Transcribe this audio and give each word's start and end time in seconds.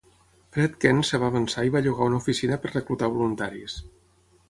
Fred 0.55 0.77
Kent 0.85 1.01
es 1.03 1.11
va 1.25 1.29
avançar 1.35 1.67
i 1.69 1.75
va 1.77 1.83
llogar 1.89 2.09
una 2.09 2.19
oficina 2.25 2.61
per 2.65 2.75
reclutar 2.75 3.15
voluntaris. 3.19 3.83